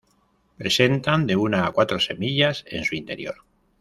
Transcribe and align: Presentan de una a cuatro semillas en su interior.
Presentan 0.57 1.27
de 1.27 1.35
una 1.35 1.67
a 1.67 1.71
cuatro 1.73 1.99
semillas 1.99 2.65
en 2.67 2.83
su 2.85 2.95
interior. 2.95 3.45